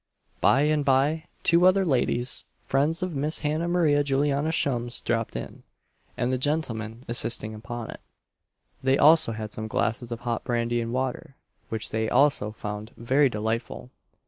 By 0.39 0.61
and 0.61 0.83
by 0.83 1.25
two 1.43 1.67
other 1.67 1.85
ladies, 1.85 2.45
friends 2.63 3.03
of 3.03 3.13
Miss 3.13 3.41
Hannah 3.41 3.67
Maria 3.67 4.03
Juliana 4.03 4.51
Shum's, 4.51 4.99
dropped 4.99 5.35
in, 5.35 5.61
and 6.17 6.33
the 6.33 6.39
gentleman 6.39 7.05
insisting 7.07 7.53
upon 7.53 7.91
it, 7.91 8.01
they 8.81 8.97
also 8.97 9.31
had 9.33 9.51
some 9.51 9.67
glasses 9.67 10.11
of 10.11 10.21
hot 10.21 10.43
brandy 10.43 10.81
and 10.81 10.91
water, 10.91 11.35
which 11.69 11.91
they 11.91 12.09
also 12.09 12.49
found 12.51 12.93
very 12.97 13.29
delightful. 13.29 13.91